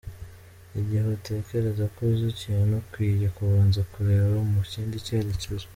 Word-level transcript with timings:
Igihe 0.79 1.03
utekereza 1.17 1.85
ko 1.93 1.99
uzi 2.11 2.25
ikintu, 2.35 2.73
ukwiye 2.83 3.27
kubanza 3.35 3.81
kureba 3.91 4.37
mu 4.53 4.61
kindi 4.71 4.95
cyerekezo. 5.05 5.67